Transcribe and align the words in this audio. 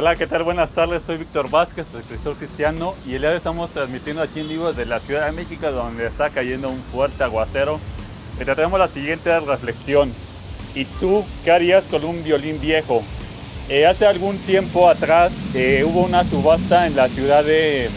Hola, 0.00 0.14
¿qué 0.14 0.28
tal? 0.28 0.44
Buenas 0.44 0.70
tardes, 0.70 1.02
soy 1.02 1.16
Víctor 1.16 1.50
Vázquez, 1.50 1.92
escritor 1.92 2.36
cristiano 2.36 2.94
y 3.04 3.14
el 3.14 3.20
día 3.22 3.30
de 3.30 3.34
hoy 3.34 3.38
estamos 3.38 3.70
transmitiendo 3.70 4.22
aquí 4.22 4.38
en 4.38 4.48
vivo 4.48 4.68
desde 4.68 4.88
la 4.88 5.00
Ciudad 5.00 5.26
de 5.26 5.32
México 5.32 5.72
donde 5.72 6.06
está 6.06 6.30
cayendo 6.30 6.68
un 6.68 6.80
fuerte 6.92 7.24
aguacero. 7.24 7.80
Y 8.36 8.44
te 8.44 8.54
traemos 8.54 8.78
la 8.78 8.86
siguiente 8.86 9.40
reflexión. 9.40 10.12
¿Y 10.76 10.84
tú 10.84 11.24
qué 11.42 11.50
harías 11.50 11.88
con 11.88 12.04
un 12.04 12.22
violín 12.22 12.60
viejo? 12.60 13.02
Eh, 13.68 13.86
hace 13.86 14.06
algún 14.06 14.38
tiempo 14.38 14.88
atrás 14.88 15.32
eh, 15.52 15.82
hubo 15.84 16.02
una 16.02 16.22
subasta 16.22 16.86
en 16.86 16.94
la 16.94 17.08
ciudad 17.08 17.42
de 17.42 17.90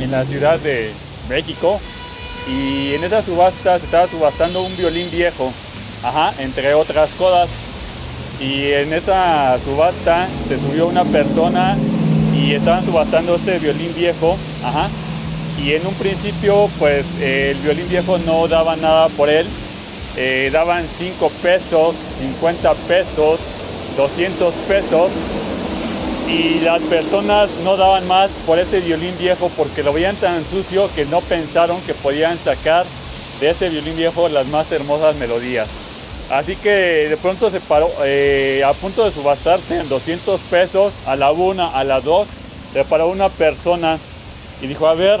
en 0.00 0.10
la 0.10 0.24
ciudad 0.24 0.58
de 0.60 0.92
México 1.28 1.78
y 2.48 2.94
en 2.94 3.04
esa 3.04 3.20
subasta 3.20 3.78
se 3.78 3.84
estaba 3.84 4.08
subastando 4.08 4.62
un 4.62 4.74
violín 4.78 5.10
viejo, 5.10 5.52
ajá, 6.02 6.32
entre 6.38 6.72
otras 6.72 7.10
cosas. 7.18 7.50
Y 8.40 8.72
en 8.72 8.92
esa 8.92 9.58
subasta 9.64 10.28
se 10.48 10.58
subió 10.58 10.86
una 10.86 11.04
persona 11.04 11.76
y 12.34 12.54
estaban 12.54 12.84
subastando 12.84 13.34
este 13.34 13.58
violín 13.58 13.94
viejo, 13.94 14.36
ajá. 14.64 14.88
Y 15.62 15.74
en 15.74 15.86
un 15.86 15.94
principio, 15.94 16.70
pues 16.78 17.04
el 17.20 17.56
violín 17.58 17.88
viejo 17.88 18.16
no 18.18 18.48
daba 18.48 18.76
nada 18.76 19.08
por 19.10 19.28
él, 19.28 19.46
eh, 20.16 20.48
daban 20.52 20.86
5 20.98 21.30
pesos, 21.42 21.94
50 22.18 22.74
pesos, 22.88 23.40
200 23.96 24.54
pesos 24.66 25.10
y 26.28 26.60
las 26.60 26.80
personas 26.82 27.50
no 27.64 27.76
daban 27.76 28.06
más 28.06 28.30
por 28.46 28.58
ese 28.58 28.80
violín 28.80 29.16
viejo 29.18 29.50
porque 29.56 29.82
lo 29.82 29.92
veían 29.92 30.16
tan 30.16 30.44
sucio 30.48 30.88
que 30.94 31.04
no 31.04 31.20
pensaron 31.20 31.80
que 31.82 31.94
podían 31.94 32.38
sacar 32.38 32.86
de 33.40 33.50
ese 33.50 33.68
violín 33.68 33.96
viejo 33.96 34.28
las 34.28 34.46
más 34.46 34.70
hermosas 34.72 35.16
melodías. 35.16 35.68
Así 36.30 36.54
que 36.54 37.08
de 37.08 37.16
pronto 37.16 37.50
se 37.50 37.58
paró 37.58 37.90
eh, 38.04 38.62
a 38.64 38.72
punto 38.72 39.04
de 39.04 39.10
subastarse 39.10 39.80
en 39.80 39.88
200 39.88 40.40
pesos 40.42 40.92
a 41.04 41.16
la 41.16 41.32
una, 41.32 41.66
a 41.68 41.82
las 41.82 42.04
dos, 42.04 42.28
se 42.72 42.84
paró 42.84 43.08
una 43.08 43.28
persona 43.28 43.98
y 44.62 44.68
dijo, 44.68 44.86
a 44.86 44.94
ver, 44.94 45.20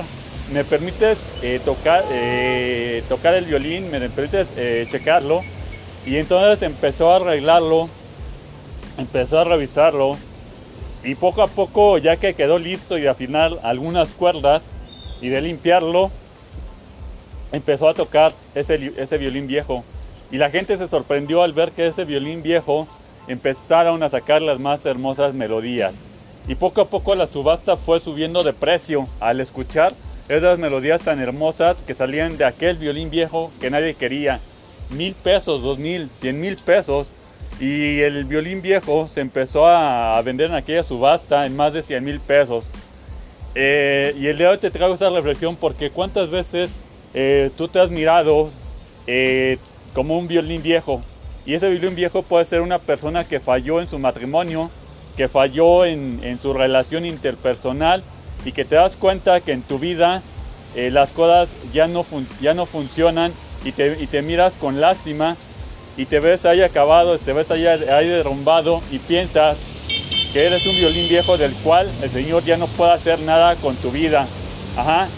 ¿me 0.52 0.62
permites 0.62 1.18
eh, 1.42 1.60
tocar, 1.64 2.04
eh, 2.12 3.02
tocar 3.08 3.34
el 3.34 3.44
violín? 3.46 3.90
¿Me 3.90 4.08
permites 4.08 4.48
checarlo? 4.88 5.42
Y 6.06 6.16
entonces 6.16 6.62
empezó 6.62 7.12
a 7.12 7.16
arreglarlo, 7.16 7.88
empezó 8.96 9.40
a 9.40 9.44
revisarlo 9.44 10.16
y 11.02 11.16
poco 11.16 11.42
a 11.42 11.48
poco, 11.48 11.98
ya 11.98 12.18
que 12.18 12.34
quedó 12.34 12.56
listo 12.56 12.96
y 12.96 13.00
de 13.00 13.08
afinar 13.08 13.58
algunas 13.64 14.10
cuerdas 14.10 14.70
y 15.20 15.28
de 15.28 15.40
limpiarlo, 15.40 16.12
empezó 17.50 17.88
a 17.88 17.94
tocar 17.94 18.32
ese, 18.54 18.92
ese 18.96 19.18
violín 19.18 19.48
viejo. 19.48 19.82
Y 20.30 20.38
la 20.38 20.50
gente 20.50 20.76
se 20.78 20.88
sorprendió 20.88 21.42
al 21.42 21.52
ver 21.52 21.72
que 21.72 21.86
ese 21.86 22.04
violín 22.04 22.42
viejo 22.42 22.86
empezaron 23.26 24.02
a 24.02 24.08
sacar 24.08 24.42
las 24.42 24.58
más 24.58 24.84
hermosas 24.86 25.34
melodías. 25.34 25.92
Y 26.48 26.54
poco 26.54 26.80
a 26.80 26.88
poco 26.88 27.14
la 27.14 27.26
subasta 27.26 27.76
fue 27.76 28.00
subiendo 28.00 28.42
de 28.42 28.52
precio 28.52 29.08
al 29.20 29.40
escuchar 29.40 29.92
esas 30.28 30.58
melodías 30.58 31.02
tan 31.02 31.20
hermosas 31.20 31.82
que 31.82 31.94
salían 31.94 32.38
de 32.38 32.44
aquel 32.44 32.78
violín 32.78 33.10
viejo 33.10 33.50
que 33.60 33.70
nadie 33.70 33.94
quería. 33.94 34.40
Mil 34.90 35.14
pesos, 35.14 35.62
dos 35.62 35.78
mil, 35.78 36.08
cien 36.20 36.40
mil 36.40 36.56
pesos 36.56 37.12
y 37.60 38.00
el 38.00 38.24
violín 38.24 38.62
viejo 38.62 39.08
se 39.12 39.20
empezó 39.20 39.66
a 39.66 40.20
vender 40.22 40.48
en 40.48 40.56
aquella 40.56 40.82
subasta 40.82 41.44
en 41.46 41.56
más 41.56 41.72
de 41.74 41.82
100 41.82 42.04
mil 42.04 42.20
pesos. 42.20 42.66
Eh, 43.54 44.14
y 44.16 44.26
el 44.28 44.38
día 44.38 44.46
de 44.46 44.52
hoy 44.52 44.58
te 44.58 44.70
traigo 44.70 44.94
esta 44.94 45.10
reflexión 45.10 45.56
porque 45.56 45.90
cuántas 45.90 46.30
veces 46.30 46.70
eh, 47.12 47.50
tú 47.56 47.68
te 47.68 47.80
has 47.80 47.90
mirado 47.90 48.48
eh, 49.06 49.58
como 49.94 50.18
un 50.18 50.28
violín 50.28 50.62
viejo. 50.62 51.02
Y 51.46 51.54
ese 51.54 51.68
violín 51.70 51.94
viejo 51.94 52.22
puede 52.22 52.44
ser 52.44 52.60
una 52.60 52.78
persona 52.78 53.24
que 53.24 53.40
falló 53.40 53.80
en 53.80 53.88
su 53.88 53.98
matrimonio, 53.98 54.70
que 55.16 55.28
falló 55.28 55.84
en, 55.84 56.38
su 56.40 56.52
relación 56.52 57.04
interpersonal 57.04 58.02
y 58.44 58.52
que 58.52 58.64
te 58.64 58.76
das 58.76 58.96
cuenta 58.96 59.40
que 59.40 59.52
en 59.52 59.62
tu 59.62 59.78
vida 59.78 60.22
las 60.74 61.12
cosas 61.12 61.50
ya 61.72 61.88
no, 61.88 62.04
ya 62.40 62.54
no 62.54 62.66
funcionan 62.66 63.32
y 63.64 63.72
te, 63.72 64.00
y 64.00 64.06
te 64.06 64.22
miras 64.22 64.54
con 64.54 64.80
lástima 64.80 65.36
y 65.96 66.06
te 66.06 66.20
ves 66.20 66.46
ahí 66.46 66.62
acabado, 66.62 67.18
te 67.18 67.32
ves 67.32 67.50
ahí, 67.50 67.66
ahí 67.66 68.08
derrumbado 68.08 68.80
y 68.90 68.98
piensas 68.98 69.58
que 70.32 70.46
eres 70.46 70.64
un 70.66 70.76
violín 70.76 71.08
viejo 71.08 71.36
del 71.36 71.52
cual 71.54 71.90
el 72.02 72.10
Señor 72.10 72.44
ya 72.44 72.56
no 72.56 72.66
puede 72.68 72.92
hacer 72.92 73.20
nada 73.20 73.56
con 73.56 73.74
tu 73.76 73.90
vida. 73.90 74.26
Ajá. 74.76 75.08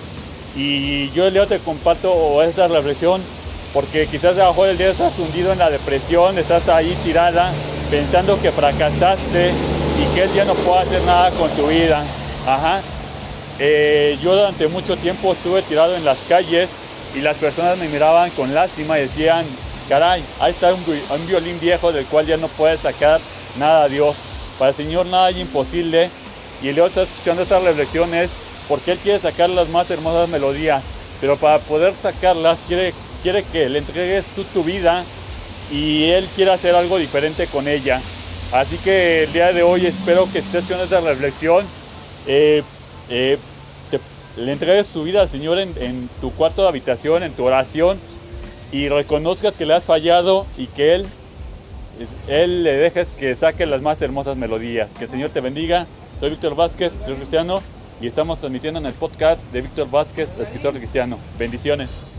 Y 0.56 1.10
yo 1.10 1.30
Leo 1.30 1.46
te 1.46 1.58
comparto 1.58 2.42
esta 2.42 2.68
reflexión 2.68 3.22
porque 3.72 4.06
quizás 4.06 4.38
abajo 4.38 4.64
del 4.64 4.76
día 4.76 4.90
estás 4.90 5.18
hundido 5.18 5.52
en 5.52 5.58
la 5.58 5.70
depresión, 5.70 6.38
estás 6.38 6.68
ahí 6.68 6.96
tirada 7.04 7.52
pensando 7.90 8.40
que 8.40 8.50
fracasaste 8.50 9.50
y 9.50 10.14
que 10.14 10.22
Él 10.22 10.30
ya 10.34 10.44
no 10.44 10.54
puede 10.54 10.80
hacer 10.80 11.02
nada 11.02 11.30
con 11.30 11.50
tu 11.50 11.66
vida. 11.66 12.02
Ajá. 12.46 12.80
Eh, 13.58 14.18
yo 14.22 14.34
durante 14.34 14.66
mucho 14.68 14.96
tiempo 14.96 15.32
estuve 15.32 15.62
tirado 15.62 15.94
en 15.94 16.04
las 16.04 16.18
calles 16.28 16.68
y 17.14 17.20
las 17.20 17.36
personas 17.36 17.78
me 17.78 17.88
miraban 17.88 18.30
con 18.30 18.54
lástima 18.54 18.98
y 18.98 19.02
decían, 19.02 19.44
caray, 19.88 20.24
ahí 20.40 20.52
está 20.52 20.72
un, 20.72 21.26
violín 21.26 21.60
viejo 21.60 21.92
del 21.92 22.06
cual 22.06 22.26
ya 22.26 22.36
no 22.36 22.48
puede 22.48 22.78
sacar 22.78 23.20
nada 23.58 23.88
Dios. 23.88 24.16
Para 24.58 24.70
el 24.70 24.76
Señor 24.76 25.06
nada 25.06 25.30
es 25.30 25.36
imposible. 25.36 26.10
Y 26.62 26.70
Dios 26.72 26.88
está 26.88 27.02
escuchando 27.02 27.42
estas 27.42 27.62
reflexiones 27.62 28.30
porque 28.68 28.92
Él 28.92 28.98
quiere 28.98 29.18
sacar 29.18 29.50
las 29.50 29.68
más 29.68 29.90
hermosas 29.90 30.28
melodías. 30.28 30.82
Pero 31.20 31.36
para 31.36 31.58
poder 31.58 31.94
sacarlas 32.00 32.58
quiere, 32.66 32.94
quiere 33.22 33.44
que 33.44 33.68
le 33.68 33.78
entregues 33.78 34.24
tú 34.34 34.44
tu 34.44 34.64
vida 34.64 35.04
y 35.70 36.04
Él 36.10 36.28
quiere 36.34 36.52
hacer 36.52 36.74
algo 36.74 36.98
diferente 36.98 37.46
con 37.46 37.68
ella. 37.68 38.00
Así 38.52 38.76
que 38.78 39.24
el 39.24 39.32
día 39.32 39.52
de 39.52 39.62
hoy 39.62 39.86
espero 39.86 40.30
que 40.30 40.40
estés 40.40 40.64
haciendo 40.64 40.84
esta 40.84 41.00
reflexión. 41.00 41.64
Eh, 42.26 42.62
eh, 43.08 43.38
le 44.36 44.52
entregues 44.52 44.88
tu 44.88 45.04
vida 45.04 45.20
al 45.22 45.28
Señor 45.28 45.58
en, 45.58 46.08
tu 46.20 46.32
cuarto 46.32 46.62
de 46.62 46.68
habitación, 46.68 47.22
en 47.22 47.32
tu 47.32 47.44
oración 47.44 47.98
y 48.70 48.88
reconozcas 48.88 49.56
que 49.56 49.66
le 49.66 49.74
has 49.74 49.84
fallado 49.84 50.46
y 50.56 50.66
que 50.66 50.94
Él, 50.94 51.06
Él 52.28 52.62
le 52.62 52.76
dejes 52.76 53.08
que 53.08 53.36
saque 53.36 53.66
las 53.66 53.82
más 53.82 54.00
hermosas 54.00 54.36
melodías. 54.36 54.90
Que 54.98 55.04
el 55.04 55.10
Señor 55.10 55.30
te 55.30 55.40
bendiga. 55.40 55.86
Soy 56.20 56.30
Víctor 56.30 56.54
Vázquez, 56.54 56.92
cristiano, 57.04 57.60
y 58.00 58.06
estamos 58.06 58.38
transmitiendo 58.38 58.80
en 58.80 58.86
el 58.86 58.92
podcast 58.92 59.42
de 59.52 59.60
Víctor 59.60 59.90
Vázquez, 59.90 60.30
escritor 60.38 60.74
cristiano. 60.74 61.18
Bendiciones. 61.38 62.11